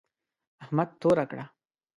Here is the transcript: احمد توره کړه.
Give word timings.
احمد 0.63 0.87
توره 1.01 1.25
کړه. 1.31 1.43